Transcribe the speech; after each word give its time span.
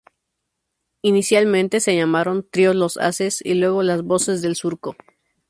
Inicialmente 1.03 1.79
se 1.79 1.95
llamaron 1.95 2.49
"Trío 2.49 2.73
Los 2.73 2.97
Ases" 2.97 3.39
y 3.45 3.53
luego 3.53 3.83
"Las 3.83 4.01
Voces 4.01 4.41
del 4.41 4.55
Surco". 4.55 4.95